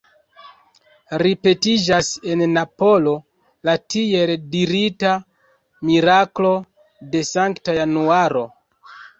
[1.21, 3.13] Ripetiĝas en Napolo
[3.69, 5.13] la tiel dirita
[5.91, 6.55] «miraklo
[7.13, 8.47] de Sankta Januaro».